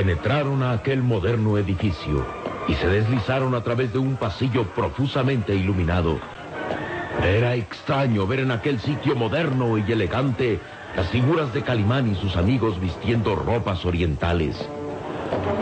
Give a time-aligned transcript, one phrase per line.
[0.00, 2.24] Penetraron a aquel moderno edificio
[2.66, 6.18] y se deslizaron a través de un pasillo profusamente iluminado.
[7.22, 10.58] Era extraño ver en aquel sitio moderno y elegante
[10.96, 14.56] las figuras de Calimán y sus amigos vistiendo ropas orientales.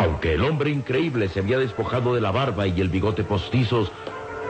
[0.05, 3.91] Aunque el hombre increíble se había despojado de la barba y el bigote postizos,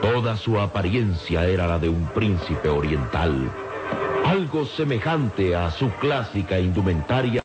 [0.03, 3.49] toda su apariencia era la de un príncipe oriental.
[4.23, 7.41] Algo semejante a su clásica indumentaria,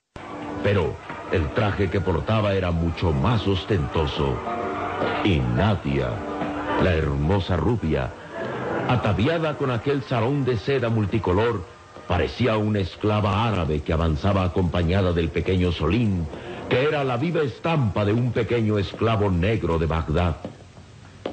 [0.62, 0.94] pero
[1.34, 4.36] el traje que portaba era mucho más ostentoso.
[5.24, 6.10] Y Nadia,
[6.82, 8.10] la hermosa rubia,
[8.88, 11.64] ataviada con aquel salón de seda multicolor,
[12.06, 16.24] parecía una esclava árabe que avanzaba acompañada del pequeño Solín,
[16.68, 20.36] que era la viva estampa de un pequeño esclavo negro de Bagdad.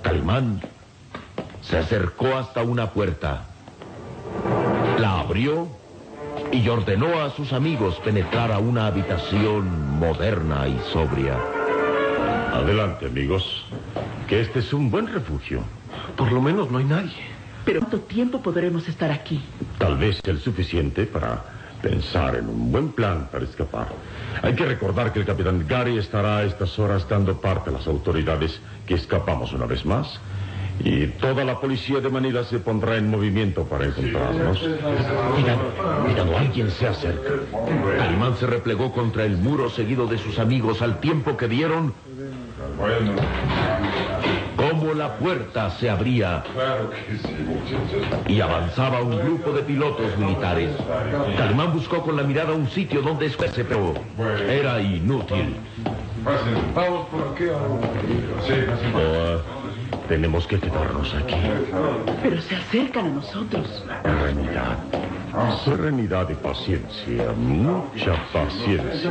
[0.01, 0.61] Calimán
[1.61, 3.43] se acercó hasta una puerta,
[4.97, 5.67] la abrió
[6.51, 11.37] y ordenó a sus amigos penetrar a una habitación moderna y sobria.
[12.53, 13.65] Adelante, amigos,
[14.27, 15.63] que este es un buen refugio.
[16.17, 17.31] Por lo menos no hay nadie.
[17.63, 19.41] ¿Pero cuánto tiempo podremos estar aquí?
[19.77, 21.43] Tal vez el suficiente para
[21.81, 23.87] pensar en un buen plan para escapar.
[24.41, 27.87] Hay que recordar que el capitán Gary estará a estas horas dando parte a las
[27.87, 30.19] autoridades que escapamos una vez más.
[30.83, 34.59] Y toda la policía de Manila se pondrá en movimiento para encontrarnos.
[34.59, 35.59] Cuidado,
[36.03, 37.33] cuidado, alguien se acerca.
[37.97, 41.93] Calimán se replegó contra el muro seguido de sus amigos al tiempo que vieron
[44.55, 46.43] cómo la puerta se abría
[48.27, 50.71] y avanzaba un grupo de pilotos militares.
[51.37, 53.93] Calimán buscó con la mirada un sitio donde escuece, pero
[54.49, 55.55] era inútil.
[56.75, 57.45] Vamos por aquí.
[60.11, 61.37] Tenemos que quedarnos aquí.
[62.21, 63.85] Pero se acercan a nosotros.
[64.03, 64.77] Serenidad.
[65.63, 67.31] Serenidad y paciencia.
[67.37, 69.09] Mucha paciencia.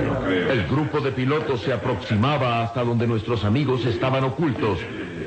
[0.51, 4.79] El grupo de pilotos se aproximaba hasta donde nuestros amigos estaban ocultos.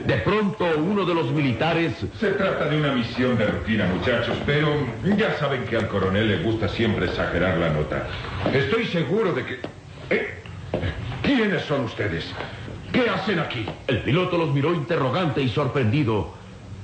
[0.05, 2.05] De pronto, uno de los militares...
[2.19, 4.67] Se trata de una misión de rutina, muchachos, pero
[5.17, 8.05] ya saben que al coronel le gusta siempre exagerar la nota.
[8.53, 9.59] Estoy seguro de que...
[10.11, 10.39] ¿Eh?
[11.23, 12.31] ¿Quiénes son ustedes?
[12.93, 13.65] ¿Qué hacen aquí?
[13.87, 16.31] El piloto los miró interrogante y sorprendido.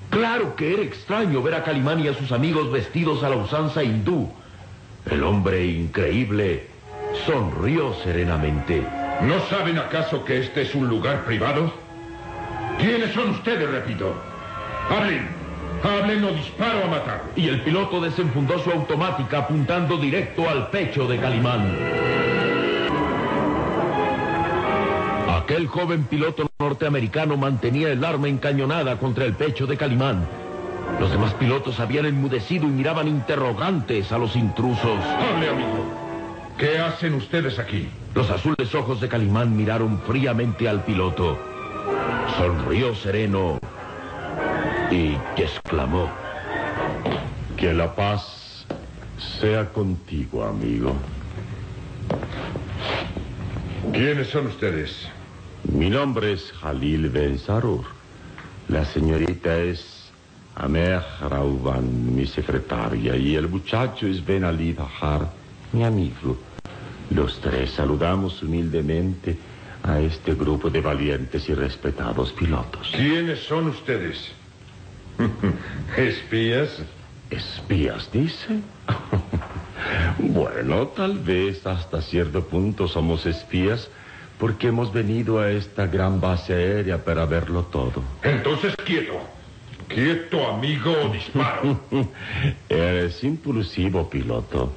[0.10, 3.84] Claro que era extraño ver a Calimán y a sus amigos vestidos a la usanza
[3.84, 4.28] hindú.
[5.10, 6.68] El hombre increíble
[7.28, 8.84] sonrió serenamente.
[9.22, 11.72] ¿No saben acaso que este es un lugar privado?
[12.80, 14.12] ¿Quiénes son ustedes, repito?
[14.90, 15.28] Hablen.
[15.84, 17.24] Hablen o disparo a matar.
[17.36, 21.99] Y el piloto desenfundó su automática apuntando directo al pecho de Calimán.
[25.50, 30.28] Aquel joven piloto norteamericano mantenía el arma encañonada contra el pecho de Calimán.
[31.00, 35.04] Los demás pilotos habían enmudecido y miraban interrogantes a los intrusos.
[35.04, 35.86] Hable, amigo.
[36.56, 37.90] ¿Qué hacen ustedes aquí?
[38.14, 41.40] Los azules ojos de Calimán miraron fríamente al piloto.
[42.38, 43.60] Sonrió sereno
[44.92, 46.12] y exclamó.
[47.58, 48.68] Que la paz
[49.40, 50.94] sea contigo, amigo.
[53.92, 55.10] ¿Quiénes son ustedes?
[55.64, 57.84] Mi nombre es Jalil Ben Sarur.
[58.70, 60.10] La señorita es
[60.56, 65.30] Amer Rauban, mi secretaria, y el muchacho es Ben Ali Dahar,
[65.74, 66.38] mi amigo.
[67.10, 69.38] Los tres saludamos humildemente
[69.84, 72.92] a este grupo de valientes y respetados pilotos.
[72.96, 74.32] ¿Quiénes son ustedes?
[75.98, 76.82] ¿Espías?
[77.30, 78.62] ¿Espías, dice?
[80.20, 83.90] bueno, tal vez hasta cierto punto somos espías
[84.40, 88.02] porque hemos venido a esta gran base aérea para verlo todo.
[88.24, 89.20] Entonces, quieto.
[89.90, 91.82] Quieto, amigo, disparo.
[92.70, 94.72] Eres impulsivo, piloto.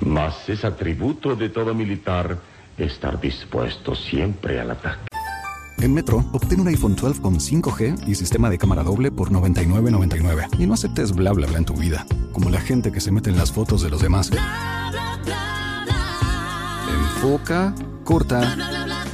[0.00, 2.38] Mas es atributo de todo militar
[2.78, 5.08] estar dispuesto siempre al ataque.
[5.78, 10.60] En Metro, obtén un iPhone 12 con 5G y sistema de cámara doble por $99.99.
[10.60, 13.30] Y no aceptes bla bla bla en tu vida, como la gente que se mete
[13.30, 14.30] en las fotos de los demás.
[16.88, 17.74] Enfoca,
[18.04, 18.71] corta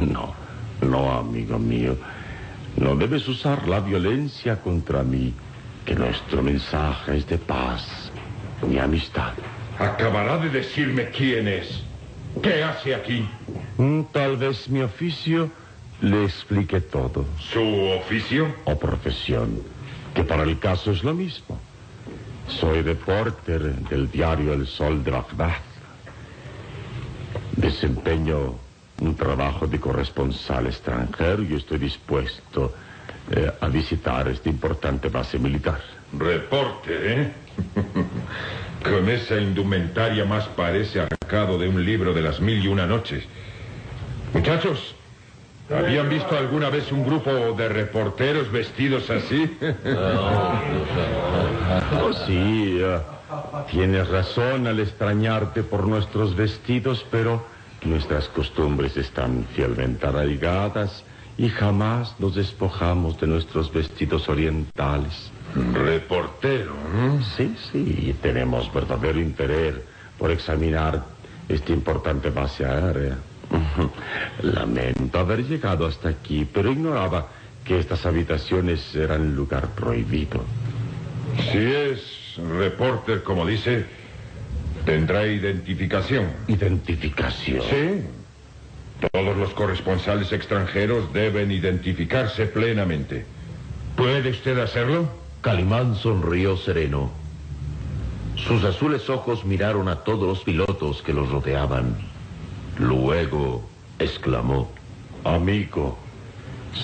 [0.00, 0.34] No,
[0.82, 1.96] no, amigo mío.
[2.76, 5.32] No debes usar la violencia contra mí,
[5.84, 8.10] que nuestro mensaje es de paz
[8.70, 9.32] y amistad.
[9.78, 11.82] Acabará de decirme quién es.
[12.42, 13.26] ¿Qué hace aquí?
[13.78, 15.50] Mm, Tal vez mi oficio
[16.02, 17.62] le explique todo, ¿Su
[17.98, 18.54] oficio?
[18.66, 19.62] o profesión,
[20.14, 21.58] que para el caso es lo mismo.
[22.48, 25.56] Soy reporter del diario El Sol de Bagdad.
[27.56, 28.54] Desempeño
[29.00, 32.74] un trabajo de corresponsal extranjero y estoy dispuesto
[33.30, 35.80] eh, a visitar esta importante base militar.
[36.16, 37.32] Reporte, ¿eh?
[38.82, 43.24] Con esa indumentaria más parece arrancado de un libro de las mil y una noches.
[44.32, 44.94] Muchachos,
[45.74, 49.56] ¿habían visto alguna vez un grupo de reporteros vestidos así?
[52.00, 52.98] Oh, sí, eh,
[53.70, 57.44] tienes razón al extrañarte por nuestros vestidos, pero
[57.86, 61.04] nuestras costumbres están fielmente arraigadas
[61.38, 65.30] y jamás nos despojamos de nuestros vestidos orientales.
[65.72, 67.20] Reportero, ¿eh?
[67.36, 69.74] Sí, sí, tenemos verdadero interés
[70.18, 71.04] por examinar
[71.48, 73.16] esta importante base aérea.
[74.42, 77.28] Lamento haber llegado hasta aquí, pero ignoraba
[77.64, 80.44] que estas habitaciones eran lugar prohibido.
[81.52, 83.86] Si es reporter, como dice,
[84.86, 86.28] tendrá identificación.
[86.46, 87.62] Identificación.
[87.68, 88.02] Sí.
[89.12, 93.26] Todos los corresponsales extranjeros deben identificarse plenamente.
[93.96, 95.10] ¿Puede usted hacerlo?
[95.42, 97.10] Calimán sonrió sereno.
[98.36, 101.96] Sus azules ojos miraron a todos los pilotos que los rodeaban.
[102.78, 104.70] Luego exclamó.
[105.24, 105.98] Amigo,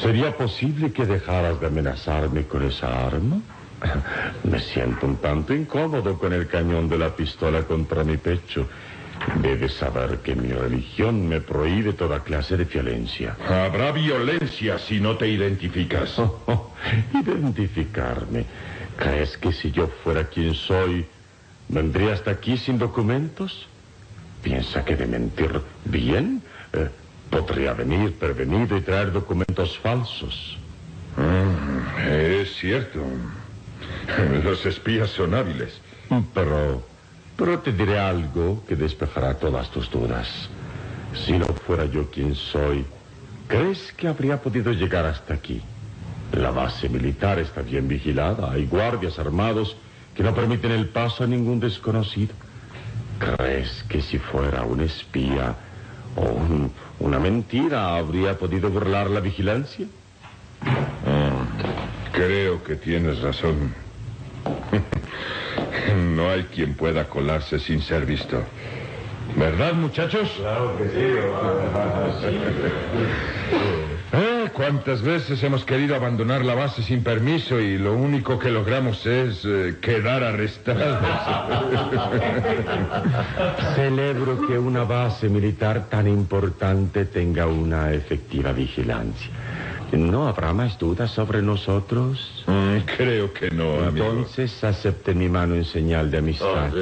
[0.03, 3.41] ¿sería posible que dejaras de amenazarme con esa arma?
[4.45, 8.67] Me siento un tanto incómodo con el cañón de la pistola contra mi pecho.
[9.41, 13.37] Debes saber que mi religión me prohíbe toda clase de violencia.
[13.49, 16.21] Habrá violencia si no te identificas.
[17.15, 18.45] Identificarme.
[18.97, 21.07] ¿Crees que si yo fuera quien soy,
[21.69, 23.69] vendría hasta aquí sin documentos?
[24.43, 26.43] ¿Piensa que de mentir bien?
[26.73, 26.89] eh,
[27.31, 30.59] podría venir prevenido y traer documentos falsos.
[31.17, 33.01] Mm, es cierto.
[34.45, 35.81] Los espías son hábiles.
[36.35, 36.83] Pero,
[37.37, 40.29] pero te diré algo que despejará todas tus dudas.
[41.15, 42.85] Si no fuera yo quien soy,
[43.49, 45.63] ¿crees que habría podido llegar hasta aquí?
[46.33, 48.51] La base militar está bien vigilada.
[48.53, 49.77] Hay guardias armados
[50.15, 52.35] que no permiten el paso a ningún desconocido.
[53.19, 55.55] ¿Crees que si fuera un espía
[56.17, 59.87] o un- una mentira habría podido burlar la vigilancia?
[62.13, 63.75] Creo que tienes razón.
[66.17, 68.43] No hay quien pueda colarse sin ser visto.
[69.37, 70.31] ¿Verdad, muchachos?
[70.39, 71.01] Claro que sí.
[74.15, 79.07] Eh, ¿Cuántas veces hemos querido abandonar la base sin permiso y lo único que logramos
[79.07, 80.99] es eh, quedar arrestados?
[83.75, 89.31] Celebro que una base militar tan importante tenga una efectiva vigilancia.
[89.93, 92.45] ¿No habrá más dudas sobre nosotros?
[92.47, 94.07] Mm, creo que no, amigo.
[94.07, 96.73] Entonces acepte mi mano en señal de amistad.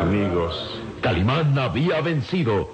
[0.00, 2.70] Amigos, Calimán había vencido.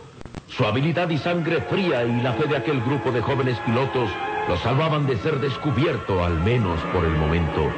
[0.49, 4.11] Su habilidad y sangre fría y la fe de aquel grupo de jóvenes pilotos
[4.49, 7.71] lo salvaban de ser descubierto, al menos por el momento.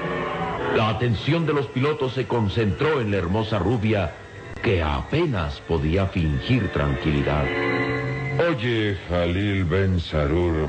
[0.77, 4.13] La atención de los pilotos se concentró en la hermosa rubia
[4.63, 7.45] que apenas podía fingir tranquilidad.
[8.49, 10.69] Oye, Jalil Ben Sarur,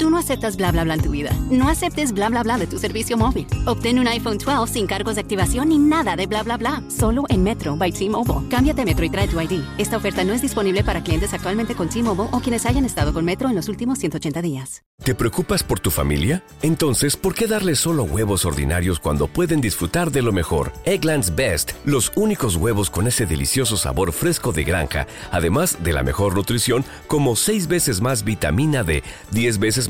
[0.00, 1.30] Tú no aceptas bla bla bla en tu vida.
[1.50, 3.46] No aceptes bla bla bla de tu servicio móvil.
[3.66, 6.82] Obtén un iPhone 12 sin cargos de activación ni nada de bla bla bla.
[6.88, 8.48] Solo en Metro by T-Mobile.
[8.48, 9.62] Cámbiate Metro y trae tu ID.
[9.76, 13.26] Esta oferta no es disponible para clientes actualmente con T-Mobile o quienes hayan estado con
[13.26, 14.82] Metro en los últimos 180 días.
[15.04, 16.44] ¿Te preocupas por tu familia?
[16.60, 20.72] Entonces, ¿por qué darles solo huevos ordinarios cuando pueden disfrutar de lo mejor?
[20.84, 26.02] Eggland's Best, los únicos huevos con ese delicioso sabor fresco de granja, además de la
[26.02, 29.89] mejor nutrición, como 6 veces más vitamina D, 10 veces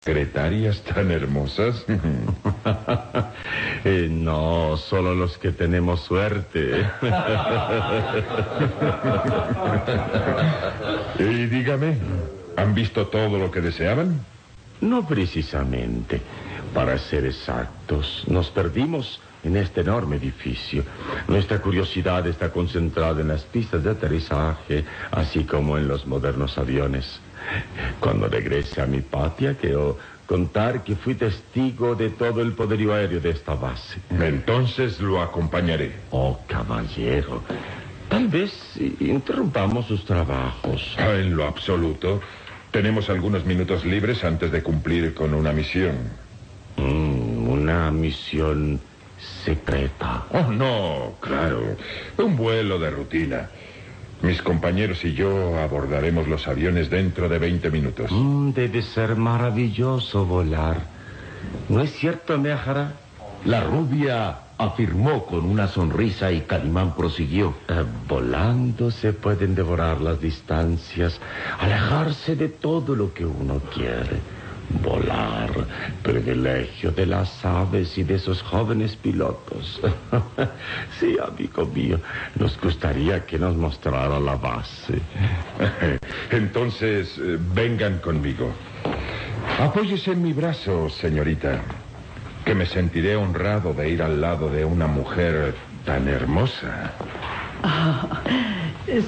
[0.00, 1.84] Secretarias tan hermosas.
[3.82, 6.86] Eh, no, solo los que tenemos suerte.
[11.18, 11.96] y dígame,
[12.56, 14.20] ¿han visto todo lo que deseaban?
[14.82, 16.20] No precisamente.
[16.74, 20.84] Para ser exactos, nos perdimos en este enorme edificio.
[21.26, 27.20] Nuestra curiosidad está concentrada en las pistas de aterrizaje, así como en los modernos aviones.
[28.00, 33.20] Cuando regrese a mi patria, quiero contar que fui testigo de todo el poderío aéreo
[33.20, 33.98] de esta base.
[34.10, 35.92] Entonces lo acompañaré.
[36.10, 37.42] Oh, caballero.
[38.08, 38.52] Tal vez
[39.00, 40.94] interrumpamos sus trabajos.
[40.98, 42.20] Ah, En lo absoluto.
[42.70, 45.96] Tenemos algunos minutos libres antes de cumplir con una misión.
[46.76, 48.80] Mm, una misión
[49.44, 50.24] secreta.
[50.32, 51.76] Oh, no, claro.
[52.16, 53.50] Un vuelo de rutina.
[54.22, 58.10] Mis compañeros y yo abordaremos los aviones dentro de 20 minutos.
[58.12, 60.78] Mm, debe ser maravilloso volar.
[61.68, 62.92] ¿No es cierto, Mejara?
[63.44, 67.54] La rubia afirmó con una sonrisa y Calimán prosiguió.
[67.68, 71.18] Eh, volando se pueden devorar las distancias,
[71.58, 74.39] alejarse de todo lo que uno quiere.
[74.72, 75.50] Volar,
[76.02, 79.80] privilegio de las aves y de esos jóvenes pilotos.
[81.00, 81.98] sí, amigo mío,
[82.36, 85.00] nos gustaría que nos mostrara la base.
[86.30, 88.52] Entonces, eh, vengan conmigo.
[89.58, 91.60] Apóyese en mi brazo, señorita,
[92.44, 96.92] que me sentiré honrado de ir al lado de una mujer tan hermosa.
[97.62, 98.22] Ah,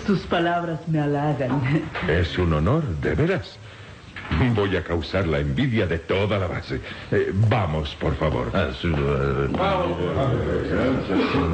[0.06, 1.60] sus palabras me halagan.
[2.08, 3.58] Es un honor, de veras.
[4.54, 6.80] Voy a causar la envidia de toda la base.
[7.10, 8.52] Eh, vamos, por favor.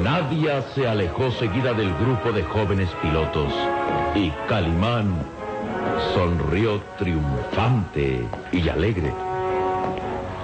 [0.03, 3.53] Nadia se alejó seguida del grupo de jóvenes pilotos
[4.15, 5.15] y Calimán
[6.13, 8.21] sonrió triunfante
[8.51, 9.13] y alegre.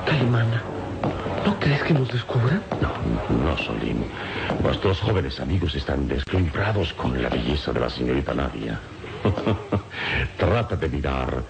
[0.05, 0.61] Calimana,
[1.45, 2.61] ¿no crees que nos descubran?
[2.81, 2.91] No,
[3.43, 4.03] no, Solim.
[4.63, 8.79] Nuestros jóvenes amigos están deslumbrados con la belleza de la señorita Nadia.
[10.38, 11.44] Trata de mirar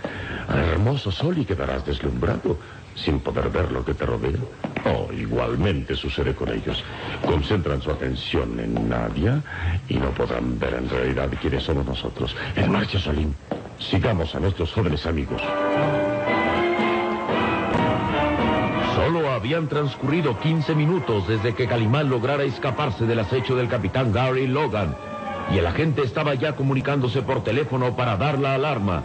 [0.48, 2.58] al hermoso sol y quedarás deslumbrado
[2.96, 4.39] sin poder ver lo que te rodea.
[4.86, 6.84] Oh, igualmente sucede con ellos.
[7.25, 9.41] Concentran su atención en Nadia
[9.89, 12.36] y no podrán ver en realidad quiénes somos nosotros.
[12.55, 13.34] En marcha, Solim.
[13.79, 15.41] Sigamos a nuestros jóvenes amigos.
[18.96, 24.48] Solo habían transcurrido 15 minutos desde que Calimán lograra escaparse del acecho del capitán Gary
[24.48, 24.96] Logan
[25.51, 29.03] y el agente estaba ya comunicándose por teléfono para dar la alarma.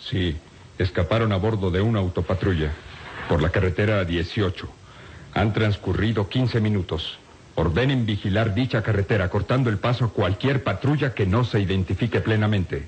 [0.00, 0.36] Sí,
[0.78, 2.72] escaparon a bordo de una autopatrulla
[3.28, 4.68] por la carretera 18.
[5.34, 7.18] Han transcurrido 15 minutos.
[7.56, 12.86] Ordenen vigilar dicha carretera cortando el paso a cualquier patrulla que no se identifique plenamente.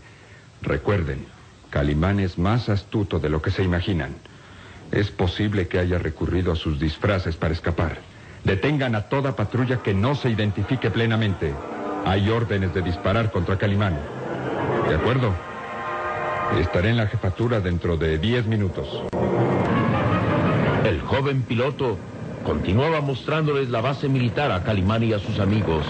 [0.60, 1.24] Recuerden,
[1.70, 4.16] Calimán es más astuto de lo que se imaginan.
[4.92, 7.98] Es posible que haya recurrido a sus disfraces para escapar.
[8.46, 11.52] Detengan a toda patrulla que no se identifique plenamente.
[12.04, 13.98] Hay órdenes de disparar contra Calimán.
[14.88, 15.34] ¿De acuerdo?
[16.60, 19.02] Estaré en la jefatura dentro de 10 minutos.
[20.84, 21.98] El joven piloto
[22.44, 25.84] continuaba mostrándoles la base militar a Calimán y a sus amigos.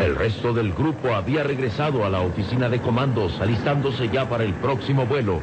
[0.00, 4.54] El resto del grupo había regresado a la oficina de comandos, alistándose ya para el
[4.54, 5.40] próximo vuelo.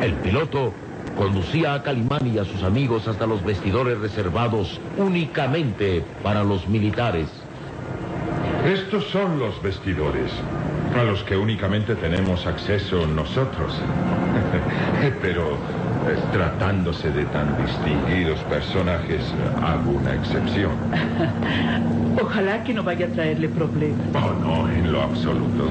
[0.00, 0.72] El piloto
[1.16, 7.28] conducía a Calimán y a sus amigos hasta los vestidores reservados únicamente para los militares.
[8.64, 10.30] Estos son los vestidores,
[10.96, 13.76] a los que únicamente tenemos acceso nosotros.
[15.22, 19.20] Pero eh, tratándose de tan distinguidos personajes,
[19.62, 20.72] hago una excepción.
[22.20, 24.06] Ojalá que no vaya a traerle problemas.
[24.14, 25.70] Oh, no, en lo absoluto.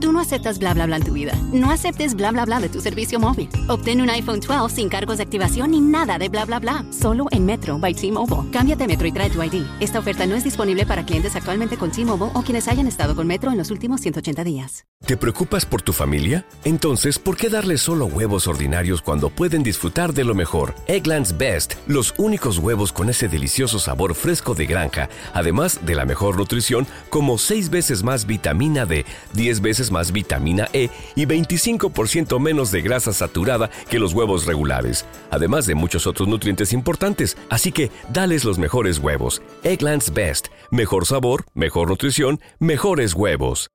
[0.00, 1.32] Tú no aceptas bla bla bla en tu vida.
[1.52, 3.48] No aceptes bla bla bla de tu servicio móvil.
[3.68, 6.84] Obtén un iPhone 12 sin cargos de activación ni nada de bla bla bla.
[6.90, 8.50] Solo en Metro by T-Mobile.
[8.50, 9.64] Cámbiate Metro y trae tu ID.
[9.80, 13.26] Esta oferta no es disponible para clientes actualmente con T-Mobile o quienes hayan estado con
[13.26, 14.84] Metro en los últimos 180 días.
[15.06, 16.46] ¿Te preocupas por tu familia?
[16.64, 20.74] Entonces, ¿por qué darles solo huevos ordinarios cuando pueden disfrutar de lo mejor?
[20.86, 26.06] Eggland's Best, los únicos huevos con ese delicioso sabor fresco de granja, además de la
[26.06, 29.04] mejor nutrición, como 6 veces más vitamina D,
[29.34, 35.04] 10 veces más vitamina E y 25% menos de grasa saturada que los huevos regulares,
[35.30, 37.36] además de muchos otros nutrientes importantes.
[37.50, 39.42] Así que dales los mejores huevos.
[39.62, 43.70] Eggland's Best, mejor sabor, mejor nutrición, mejores huevos.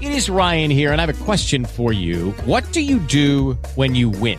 [0.00, 2.32] It is Ryan here, and I have a question for you.
[2.46, 4.38] What do you do when you win?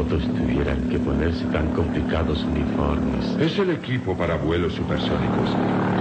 [0.00, 3.36] tuvieran que ponerse tan complicados uniformes.
[3.38, 5.54] Es el equipo para vuelos supersónicos.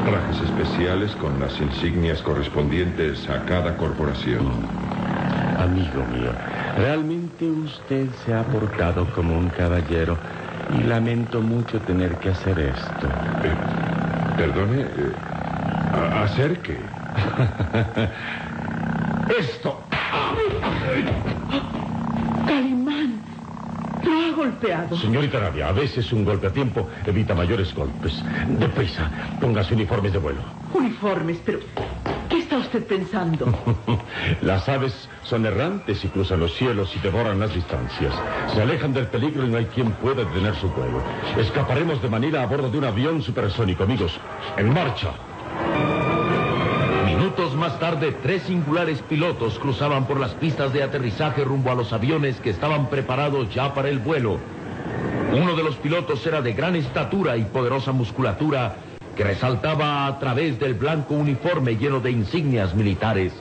[0.06, 4.48] Trajes especiales con las insignias correspondientes a cada corporación.
[5.58, 6.32] Amigo mío,
[6.78, 10.18] realmente usted se ha portado como un caballero
[10.74, 13.08] y lamento mucho tener que hacer esto.
[13.44, 13.54] Eh,
[14.38, 15.14] perdone, eh,
[15.94, 16.80] ¿a- ¿hacer qué?
[19.40, 19.82] Esto.
[24.42, 24.98] Golpeado.
[24.98, 28.24] Señorita Arabia, a veces un golpe a tiempo evita mayores golpes.
[28.58, 29.08] Deprisa,
[29.40, 30.42] póngase uniformes de vuelo.
[30.74, 31.60] Uniformes, pero
[32.28, 33.46] ¿qué está usted pensando?
[34.42, 38.16] Las aves son errantes y cruzan los cielos y devoran las distancias.
[38.52, 41.04] Se alejan del peligro y no hay quien pueda detener su vuelo.
[41.38, 44.20] Escaparemos de Manila a bordo de un avión supersónico, amigos.
[44.58, 45.12] ¡En marcha!
[47.62, 52.40] Más tarde, tres singulares pilotos cruzaban por las pistas de aterrizaje rumbo a los aviones
[52.40, 54.40] que estaban preparados ya para el vuelo.
[55.32, 58.78] Uno de los pilotos era de gran estatura y poderosa musculatura
[59.16, 63.32] que resaltaba a través del blanco uniforme lleno de insignias militares.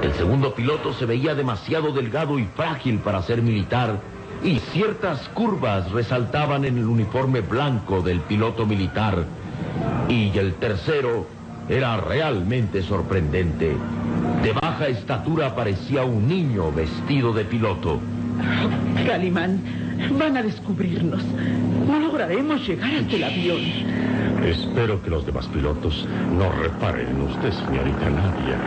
[0.00, 3.98] El segundo piloto se veía demasiado delgado y frágil para ser militar
[4.44, 9.24] y ciertas curvas resaltaban en el uniforme blanco del piloto militar.
[10.08, 11.33] Y el tercero
[11.68, 13.76] era realmente sorprendente.
[14.42, 18.00] De baja estatura parecía un niño vestido de piloto.
[19.06, 19.60] Calimán,
[20.18, 21.22] van a descubrirnos.
[21.86, 23.60] No lograremos llegar hasta el avión.
[24.44, 28.58] Espero que los demás pilotos no reparen en usted, señorita Nadia,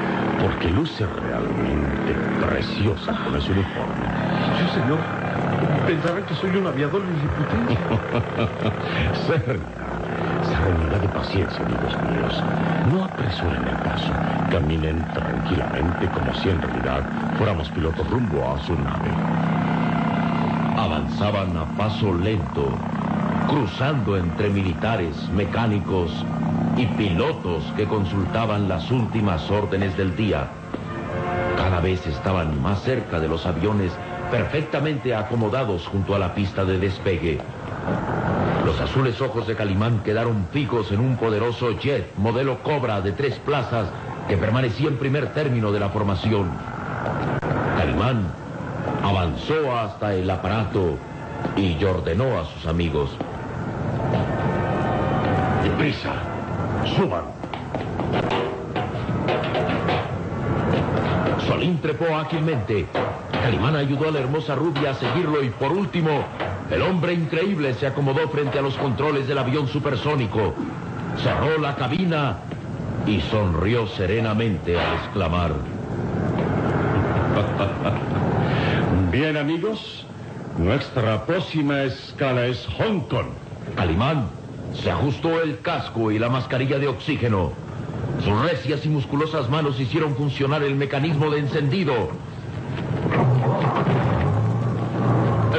[0.42, 2.16] porque luce realmente
[2.48, 4.08] preciosa con ese uniforme.
[4.58, 5.00] Sí, señor.
[5.86, 7.78] Pensaban que soy un aviador liliputino.
[10.48, 12.44] Serenidad, serenidad y paciencia, amigos míos.
[12.92, 14.12] No apresuren el paso.
[14.50, 17.04] Caminen tranquilamente como si en realidad
[17.38, 19.10] fuéramos pilotos rumbo a su nave.
[20.78, 22.70] Avanzaban a paso lento,
[23.50, 26.26] cruzando entre militares, mecánicos
[26.78, 30.48] y pilotos que consultaban las últimas órdenes del día.
[31.58, 33.92] Cada vez estaban más cerca de los aviones
[34.32, 37.40] perfectamente acomodados junto a la pista de despegue.
[38.68, 43.40] Los azules ojos de Calimán quedaron fijos en un poderoso jet modelo Cobra de tres
[43.40, 43.88] plazas
[44.28, 46.50] que permanecía en primer término de la formación.
[47.78, 48.28] Calimán
[49.02, 50.98] avanzó hasta el aparato
[51.56, 53.10] y ordenó a sus amigos.
[55.64, 56.12] Deprisa,
[56.98, 57.24] suban.
[61.48, 62.86] Solín trepó ágilmente.
[63.32, 66.26] Calimán ayudó a la hermosa rubia a seguirlo y por último,
[66.72, 70.54] el hombre increíble se acomodó frente a los controles del avión supersónico.
[71.24, 72.38] Cerró la cabina
[73.06, 75.52] y sonrió serenamente al exclamar.
[79.12, 80.06] Bien, amigos,
[80.58, 83.28] nuestra próxima escala es Hong Kong.
[83.76, 84.28] Calimán
[84.74, 87.52] se ajustó el casco y la mascarilla de oxígeno.
[88.24, 92.10] Sus recias y musculosas manos hicieron funcionar el mecanismo de encendido.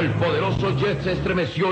[0.09, 1.71] El poderoso jet se estremeció.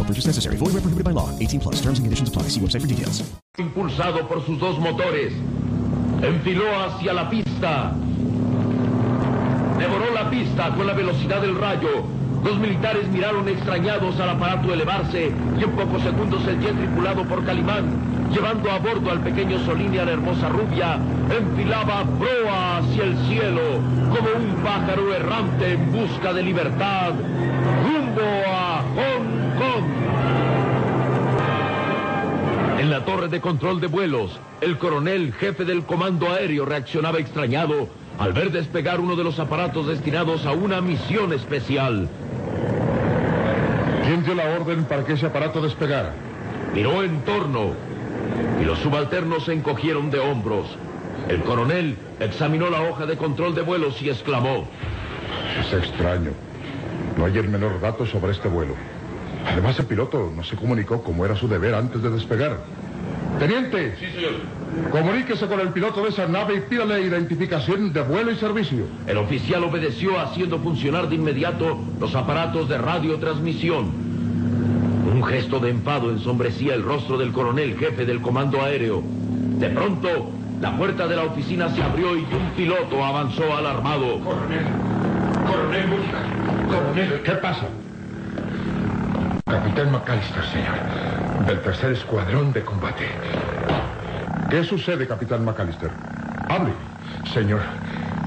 [0.00, 0.56] No purchase necessary.
[0.56, 1.28] Void where prohibited by law.
[1.38, 1.76] 18 plus.
[1.82, 2.44] Terms and conditions apply.
[2.48, 3.22] See website for details.
[3.58, 5.34] Impulsado por sus dos motores,
[6.22, 7.92] enfiló hacia la pista.
[9.78, 12.04] Devoró la pista con la velocidad del rayo.
[12.42, 17.44] Los militares miraron extrañados al aparato elevarse y en pocos segundos el jet tripulado por
[17.44, 23.04] Calimán, llevando a bordo al pequeño Solín y a la hermosa rubia, enfilaba proa hacia
[23.04, 23.60] el cielo
[24.08, 27.12] como un pájaro errante en busca de libertad,
[27.84, 29.29] rumbo a Hong
[32.80, 37.88] En la torre de control de vuelos, el coronel jefe del comando aéreo reaccionaba extrañado
[38.18, 42.08] al ver despegar uno de los aparatos destinados a una misión especial.
[44.06, 46.14] ¿Quién dio la orden para que ese aparato despegara?
[46.74, 47.74] Miró en torno
[48.58, 50.64] y los subalternos se encogieron de hombros.
[51.28, 54.66] El coronel examinó la hoja de control de vuelos y exclamó.
[55.60, 56.30] Es extraño.
[57.18, 58.74] No hay el menor dato sobre este vuelo.
[59.46, 62.58] Además, el piloto no se comunicó como era su deber antes de despegar.
[63.38, 63.94] Teniente.
[63.98, 64.32] Sí, señor.
[64.90, 68.84] Comuníquese con el piloto de esa nave y pídale identificación de vuelo y servicio.
[69.06, 73.90] El oficial obedeció haciendo funcionar de inmediato los aparatos de radiotransmisión.
[75.12, 79.02] Un gesto de enfado ensombrecía el rostro del coronel jefe del comando aéreo.
[79.58, 84.20] De pronto, la puerta de la oficina se abrió y un piloto avanzó alarmado.
[84.20, 84.64] Coronel,
[85.46, 85.86] coronel,
[86.68, 87.66] coronel, ¿qué pasa?
[89.50, 93.04] Capitán McAllister, señor, del tercer escuadrón de combate.
[94.48, 95.90] ¿Qué sucede, capitán McAllister?
[96.48, 96.72] Hable.
[97.34, 97.60] Señor,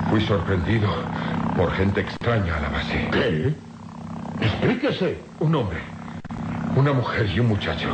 [0.10, 0.90] fui sorprendido
[1.56, 3.08] por gente extraña a la base.
[3.12, 3.56] ¿Qué?
[4.42, 5.18] Explíquese.
[5.40, 5.78] Un hombre,
[6.76, 7.90] una mujer y un muchacho.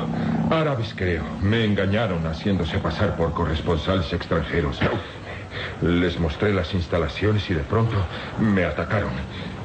[0.49, 1.23] Árabes, creo.
[1.41, 4.79] Me engañaron haciéndose pasar por corresponsales extranjeros.
[5.81, 7.95] Les mostré las instalaciones y de pronto
[8.39, 9.11] me atacaron.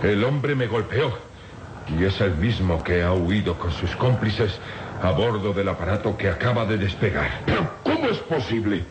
[0.02, 1.33] El hombre me golpeó.
[1.88, 4.58] Y es el mismo que ha huido con sus cómplices
[5.02, 7.42] a bordo del aparato que acaba de despegar.
[7.44, 8.84] ¿Pero cómo es posible?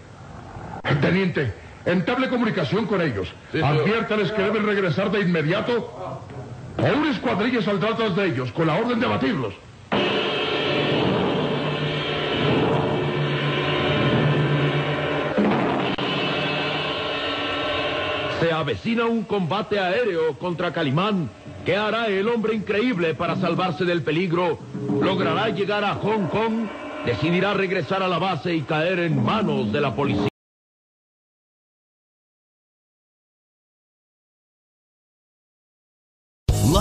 [1.02, 1.54] Teniente,
[1.86, 3.34] entable comunicación con ellos.
[3.52, 6.22] Sí, Adviértales que deben regresar de inmediato
[6.78, 9.54] o una escuadrilla saldrá tras de ellos con la orden de abatirlos.
[18.40, 21.30] Se avecina un combate aéreo contra Calimán
[21.66, 24.60] ¿Qué hará el hombre increíble para salvarse del peligro?
[25.02, 26.68] ¿Logrará llegar a Hong Kong?
[27.06, 30.33] ¿Decidirá regresar a la base y caer en manos de la policía?